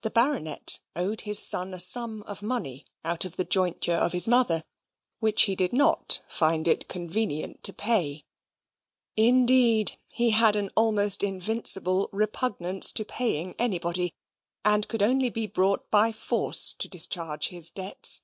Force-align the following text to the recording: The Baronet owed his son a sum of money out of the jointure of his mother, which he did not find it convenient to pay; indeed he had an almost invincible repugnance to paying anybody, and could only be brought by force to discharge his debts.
The 0.00 0.10
Baronet 0.10 0.80
owed 0.96 1.20
his 1.20 1.38
son 1.38 1.74
a 1.74 1.78
sum 1.78 2.24
of 2.24 2.42
money 2.42 2.84
out 3.04 3.24
of 3.24 3.36
the 3.36 3.44
jointure 3.44 3.94
of 3.94 4.10
his 4.10 4.26
mother, 4.26 4.64
which 5.20 5.42
he 5.42 5.54
did 5.54 5.72
not 5.72 6.22
find 6.28 6.66
it 6.66 6.88
convenient 6.88 7.62
to 7.62 7.72
pay; 7.72 8.24
indeed 9.16 9.96
he 10.08 10.30
had 10.30 10.56
an 10.56 10.70
almost 10.74 11.22
invincible 11.22 12.08
repugnance 12.10 12.90
to 12.94 13.04
paying 13.04 13.54
anybody, 13.56 14.12
and 14.64 14.88
could 14.88 15.04
only 15.04 15.30
be 15.30 15.46
brought 15.46 15.88
by 15.88 16.10
force 16.10 16.72
to 16.74 16.88
discharge 16.88 17.46
his 17.50 17.70
debts. 17.70 18.22